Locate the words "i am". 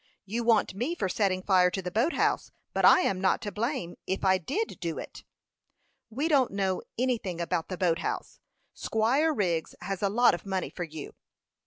2.83-3.21